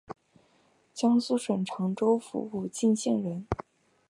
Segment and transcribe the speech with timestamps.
[0.95, 3.45] 江苏省常州府武进县人。